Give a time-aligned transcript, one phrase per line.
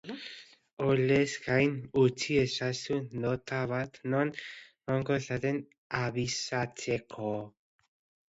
[0.83, 5.59] Horrez gain, utzi ezazu nota bat non egongo zaren
[6.01, 7.31] abisatzeko.